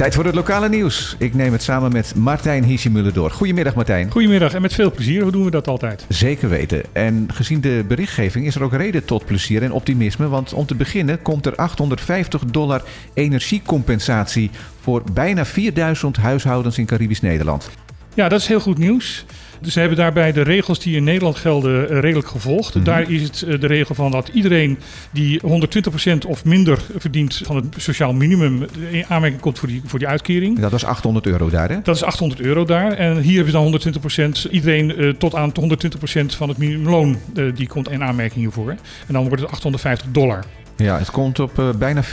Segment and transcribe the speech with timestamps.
[0.00, 1.16] Tijd voor het lokale nieuws.
[1.18, 3.30] Ik neem het samen met Martijn Hiesjemuller door.
[3.30, 4.10] Goedemiddag Martijn.
[4.10, 5.22] Goedemiddag en met veel plezier.
[5.22, 6.04] Hoe doen we dat altijd?
[6.08, 6.82] Zeker weten.
[6.92, 10.28] En gezien de berichtgeving is er ook reden tot plezier en optimisme.
[10.28, 12.82] Want om te beginnen komt er 850 dollar
[13.14, 17.70] energiecompensatie voor bijna 4000 huishoudens in Caribisch Nederland.
[18.14, 19.24] Ja, dat is heel goed nieuws.
[19.60, 22.74] Dus ze hebben daarbij de regels die in Nederland gelden eh, redelijk gevolgd.
[22.74, 22.84] Mhm.
[22.84, 24.78] Daar is het eh, de regel van dat iedereen
[25.10, 29.82] die 120% of minder verdient van het sociaal minimum eh, in aanmerking komt voor die,
[29.84, 30.58] voor die uitkering.
[30.58, 31.80] Dat was 800 euro daar, hè?
[31.82, 32.92] Dat is 800 euro daar.
[32.92, 34.50] En hier hebben ze dan 120%.
[34.50, 37.16] Iedereen tot aan 120% van het minimumloon
[37.54, 38.70] die komt in aanmerking hiervoor.
[39.06, 40.44] En dan wordt het 850 dollar.
[40.84, 42.06] Ja, het komt op eh, bijna 40%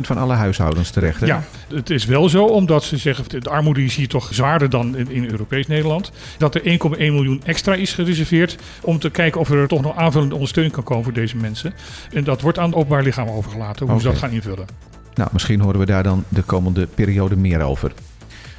[0.00, 1.26] van alle huishoudens terecht, hè?
[1.26, 1.42] Ja,
[1.74, 5.10] het is wel zo, omdat ze zeggen, de armoede is hier toch zwaarder dan in,
[5.10, 6.12] in Europees Nederland.
[6.38, 10.34] Dat er 1,1 miljoen extra is gereserveerd om te kijken of er toch nog aanvullende
[10.34, 11.74] ondersteuning kan komen voor deze mensen.
[12.12, 14.66] En dat wordt aan het openbaar lichaam overgelaten, hoe ze dat gaan invullen.
[15.14, 17.92] Nou, misschien horen we daar dan de komende periode meer over.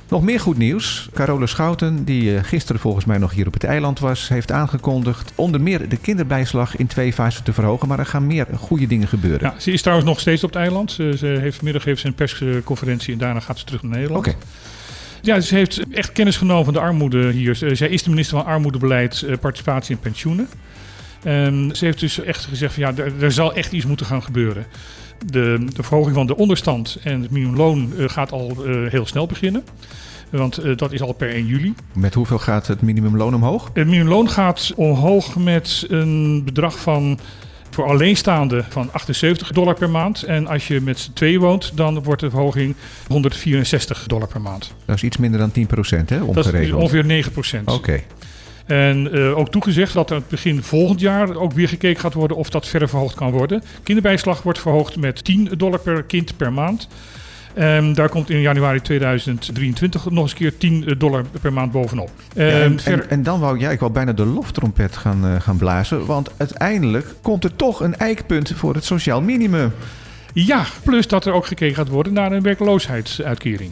[0.09, 1.09] Nog meer goed nieuws.
[1.13, 5.31] Carole Schouten, die eh, gisteren volgens mij nog hier op het eiland was, heeft aangekondigd
[5.35, 7.87] onder meer de kinderbijslag in twee fasen te verhogen.
[7.87, 9.51] Maar er gaan meer goede dingen gebeuren.
[9.51, 10.91] Ja, ze is trouwens nog steeds op het eiland.
[10.91, 14.27] Ze, heeft vanmiddag heeft ze een persconferentie en daarna gaat ze terug naar Nederland.
[14.27, 14.37] Oké.
[15.21, 17.55] Ja, ze heeft echt kennis genomen van de armoede hier.
[17.55, 20.47] Zij is de minister van Armoedebeleid, eh, Participatie en Pensioenen.
[21.23, 24.23] En ze heeft dus echt gezegd van ja, er, er zal echt iets moeten gaan
[24.23, 24.65] gebeuren.
[25.25, 29.25] De, de verhoging van de onderstand en het minimumloon eh, gaat al eh, heel snel
[29.25, 29.63] beginnen.
[30.29, 31.73] Want eh, dat is al per 1 juli.
[31.93, 33.69] Met hoeveel gaat het minimumloon omhoog?
[33.73, 37.19] Het minimumloon gaat omhoog met een bedrag van
[37.69, 40.23] voor alleenstaande van 78 dollar per maand.
[40.23, 42.75] En als je met z'n twee woont, dan wordt de verhoging
[43.07, 44.73] 164 dollar per maand.
[44.85, 45.65] Dat is iets minder dan 10%, hè?
[46.05, 46.73] Dat is Omgerekend.
[46.73, 47.71] ongeveer 9 procent.
[47.71, 48.03] Oké.
[48.67, 52.49] En eh, ook toegezegd dat er begin volgend jaar ook weer gekeken gaat worden of
[52.49, 53.63] dat verder verhoogd kan worden.
[53.83, 56.87] Kinderbijslag wordt verhoogd met 10 dollar per kind per maand.
[57.53, 62.09] En daar komt in januari 2023 nog eens een keer 10 dollar per maand bovenop.
[62.33, 65.25] Ja, En en, ver- en, en dan wou ja, ik wou bijna de loftrompet gaan,
[65.25, 66.05] eh, gaan blazen.
[66.05, 69.71] Want uiteindelijk komt er toch een eikpunt voor het sociaal minimum.
[70.33, 73.71] Ja, plus dat er ook gekeken gaat worden naar een werkloosheidsuitkering.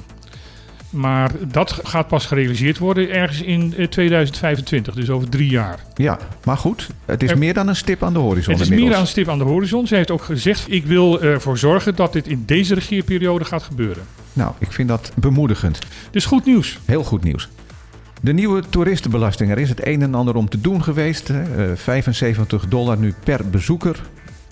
[0.96, 5.80] Maar dat gaat pas gerealiseerd worden ergens in eh, 2025, dus over drie jaar.
[5.96, 8.68] Ja, maar goed, het is Er- meer dan een stip aan de horizon Het is
[8.70, 8.88] inmiddels.
[8.90, 9.88] meer aan een stip aan de horizon.
[9.88, 14.04] Ze heeft ook gezegd, ik wil ervoor zorgen dat dit in deze regeerperiode gaat gebeuren.
[14.34, 15.80] Nou, ik vind dat bemoedigend.
[16.12, 16.80] Dus goed nieuws.
[16.86, 17.50] Heel goed nieuws.
[18.22, 19.52] De nieuwe toeristenbelasting.
[19.52, 21.28] Er is het een en ander om te doen geweest.
[21.28, 21.42] hè.
[21.72, 24.02] Eh, 75 dollar nu per bezoeker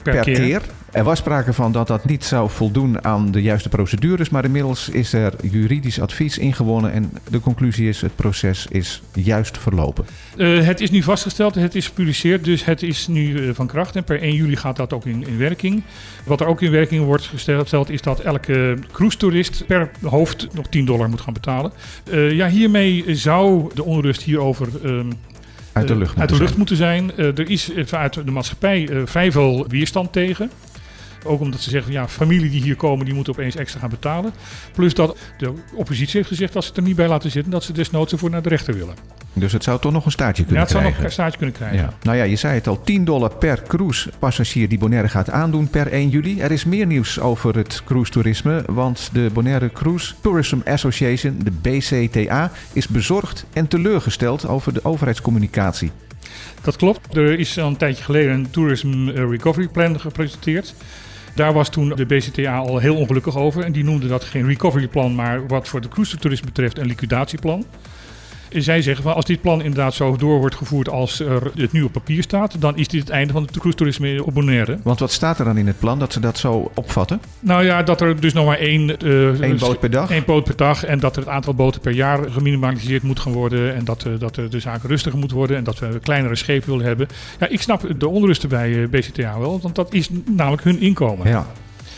[0.03, 0.35] Per, per, keer.
[0.35, 0.61] keer.
[0.91, 4.29] Er was sprake van dat dat niet zou voldoen aan de juiste procedures.
[4.29, 6.91] Maar inmiddels is er juridisch advies ingewonnen.
[6.91, 10.05] En de conclusie is: het proces is juist verlopen.
[10.37, 13.95] Eh, het is nu vastgesteld, het is gepubliceerd, dus het is nu eh, van kracht.
[13.95, 15.83] En per 1 juli gaat dat ook in, in werking.
[16.23, 20.85] Wat er ook in werking wordt gesteld, is dat elke cruise-toerist per hoofd nog 10
[20.85, 21.71] dollar moet gaan betalen.
[22.11, 25.11] Eh, ja, hiermee zou de onrust hierover ehm,
[25.73, 26.19] Uit de lucht.
[26.19, 27.11] uit de moeten lucht moeten zijn.
[27.17, 30.51] Eh, er is eh, vanuit de maatschappij eh, vrij veel weerstand tegen.
[31.23, 34.31] Ook omdat ze zeggen, ja, familie die hier komen, die moeten opeens extra gaan betalen.
[34.73, 37.51] Plus dat de oppositie heeft gezegd dat ze het er niet bij laten zitten.
[37.51, 38.95] Dat ze desnoods ervoor naar de rechter willen.
[39.35, 41.05] Dus het zou toch nog een staartje Ja, kunnen het zou nog krijgen.
[41.09, 41.77] een staartje kunnen krijgen.
[41.77, 41.93] Ja.
[42.03, 45.87] Nou ja, je zei het al, 10 dollar per cruise-passagier die Bonaire gaat aandoen per
[45.87, 46.39] 1 juli.
[46.41, 52.51] Er is meer nieuws over het cruise-toerisme, want de Bonaire Cruise Tourism Association, de BCTA,
[52.73, 55.91] is bezorgd en teleurgesteld over de overheidscommunicatie.
[56.61, 57.15] Dat klopt.
[57.15, 60.75] Er is al een tijdje geleden een Tourism Recovery Plan gepresenteerd.
[61.35, 63.63] Daar was toen de BCTA al heel ongelukkig over.
[63.63, 66.87] En die noemde dat geen recovery plan, maar wat voor de cruise toerisme betreft een
[66.87, 67.65] liquidatieplan.
[68.49, 71.83] Zij zeggen van als dit plan inderdaad zo door wordt gevoerd als er het nu
[71.83, 74.77] op papier staat, dan is dit het einde van het cruise toerisme op Bonaire.
[74.83, 77.21] Want wat staat er dan in het plan dat ze dat zo opvatten?
[77.39, 78.95] Nou ja, dat er dus nog maar één,
[79.43, 80.09] Eén boot per dag?
[80.11, 83.33] één boot per dag en dat er het aantal boten per jaar geminimaliseerd moet gaan
[83.33, 86.35] worden en dat, eh, dat eh, de zaken rustiger moet worden en dat we kleinere
[86.35, 87.07] schepen willen hebben.
[87.39, 91.27] Ja, ik snap de onrusten bij BCTA wel, want dat is namelijk hun inkomen.
[91.27, 91.47] Ja.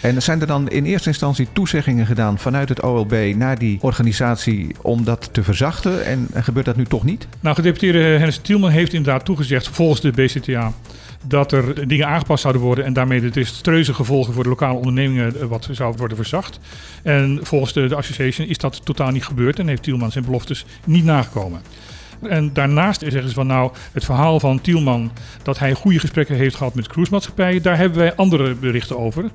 [0.02, 4.76] En zijn er dan in eerste instantie toezeggingen gedaan vanuit het OLB naar die organisatie
[4.82, 6.06] om dat te verzachten?
[6.06, 7.28] En, gebeurt dat nu toch niet?
[7.40, 10.74] Nou, gedeputeerde Hennis Tielman heeft inderdaad toegezegd volgens de BCTA
[11.28, 15.40] dat er dingen aangepast zouden worden en daarmee de desastreuze gevolgen voor de lokale ondernemingen
[15.40, 16.60] eh, wat zou worden verzacht.
[17.04, 20.66] En volgens de, de association is dat totaal niet gebeurd en heeft Tielman zijn beloftes
[20.84, 21.62] niet nagekomen.
[22.22, 25.12] En daarnaast zeggen ze van nou, het verhaal van Tielman
[25.44, 29.26] dat hij goede gesprekken heeft gehad met cruisemaatschappijen, daar hebben wij andere berichten over.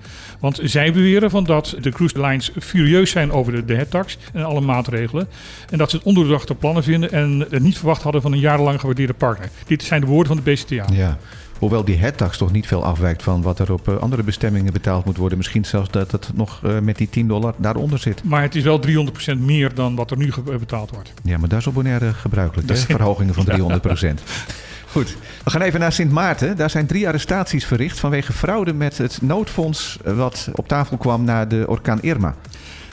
[0.41, 4.45] Want zij beweren van dat de cruise lines furieus zijn over de, de headtax en
[4.45, 5.29] alle maatregelen.
[5.71, 8.81] En dat ze het ondoordachte plannen vinden en het niet verwacht hadden van een jarenlang
[8.81, 9.49] gewaardeerde partner.
[9.67, 10.87] Dit zijn de woorden van de BCTA.
[10.93, 11.19] Ja.
[11.61, 15.05] Hoewel die headtax toch niet veel afwijkt van wat er op eh, andere bestemmingen betaald
[15.05, 15.39] moet worden.
[15.39, 18.25] Misschien zelfs dat het nog eh, met die 10 dollar daaronder zit.
[18.25, 21.13] Maar het is wel 300% meer dan wat er nu ge- betaald wordt.
[21.23, 22.69] Ja, maar dat is op Bonaire gebruikelijk.
[22.69, 24.15] Dat is- Verhogingen van 300%
[24.93, 26.57] Goed, we gaan even naar Sint Maarten.
[26.57, 31.25] Daar zijn drie arrestaties verricht vanwege fraude met het noodfonds eh, wat op tafel kwam
[31.25, 32.35] na de orkaan Irma.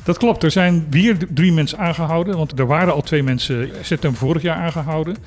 [0.08, 0.44] Dat klopt.
[0.44, 2.38] Er zijn weer drie mensen aangehouden.
[2.38, 5.18] Want er waren al twee mensen september vorig jaar aangehouden.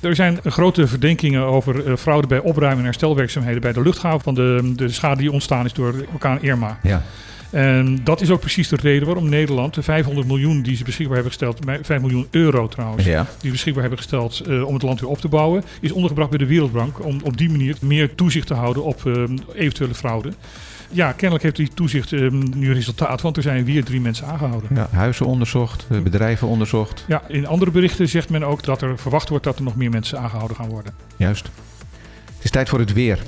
[0.00, 4.34] Er zijn grote verdenkingen over eh, fraude bij opruimen en herstelwerkzaamheden bij de luchthaven van
[4.34, 6.78] de, de schade die ontstaan is door orkaan Irma.
[6.82, 7.02] Ja,
[7.54, 11.14] En dat is ook precies de reden waarom Nederland de 500 miljoen die ze beschikbaar
[11.14, 13.26] hebben gesteld, bij- 5 miljoen euro trouwens, ja.
[13.40, 16.38] die beschikbaar hebben gesteld eh, om het land weer op te bouwen, is ondergebracht bij
[16.38, 19.22] de Wereldbank om op die manier meer toezicht te houden op eh,
[19.54, 20.32] eventuele fraude.
[20.90, 24.70] Ja, kennelijk heeft die toezicht eh, nu resultaat, want er zijn weer drie mensen aangehouden.
[24.74, 27.04] ja huizen onderzocht, eh, bedrijven onderzocht.
[27.08, 29.90] Ja, in andere berichten zegt men ook dat er verwacht wordt dat er nog meer
[29.90, 30.94] mensen aangehouden gaan worden.
[31.16, 31.44] Juist.
[32.34, 33.18] Het is tijd voor het weer.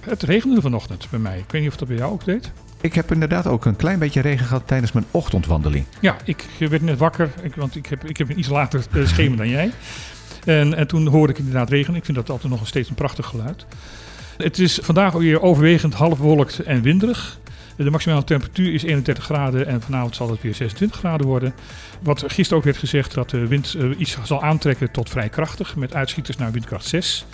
[0.00, 1.38] Het regende vanochtend bij mij.
[1.38, 2.52] Ik weet niet of dat bij jou ook deed.
[2.80, 5.84] Ik heb inderdaad ook een klein beetje regen gehad tijdens mijn ochtendwandeling.
[6.00, 9.36] Ja, ik werd net wakker, want ik heb, ik heb een iets later eh, schema
[9.36, 9.70] dan jij.
[10.44, 11.94] En, en toen hoorde ik inderdaad regen.
[11.94, 13.66] Ik vind dat altijd nog steeds een prachtig geluid.
[14.36, 17.38] Het is vandaag weer overwegend half bewolkt en winderig.
[17.76, 21.54] De maximale temperatuur is 31 graden en vanavond zal het weer 26 graden worden.
[22.02, 25.76] Wat gisteren ook werd gezegd dat de wind eh, iets zal aantrekken tot vrij krachtig
[25.76, 27.26] met uitschieters naar windkracht 6.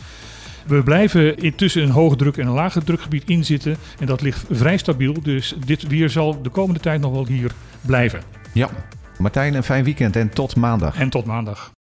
[0.67, 4.77] We blijven intussen een hoge druk en een lage drukgebied inzitten en dat ligt vrij
[4.77, 5.23] stabiel.
[5.23, 8.21] Dus dit weer zal de komende tijd nog wel hier blijven.
[8.53, 8.69] Ja.
[9.19, 10.99] Martijn, een fijn weekend en tot maandag.
[10.99, 11.75] En tot maandag.